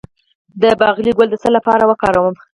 د 0.61 0.63
باقلي 0.79 1.11
ګل 1.17 1.27
د 1.31 1.35
څه 1.43 1.49
لپاره 1.55 1.83
وکاروم؟ 1.89 2.35